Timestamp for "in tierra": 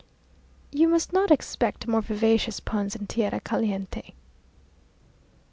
2.95-3.39